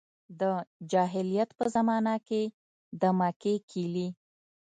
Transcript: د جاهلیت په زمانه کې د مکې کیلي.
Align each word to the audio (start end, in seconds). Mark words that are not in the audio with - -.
د 0.39 0.41
جاهلیت 0.91 1.49
په 1.59 1.65
زمانه 1.75 2.15
کې 2.27 2.43
د 3.01 3.03
مکې 3.19 3.55
کیلي. 3.71 4.09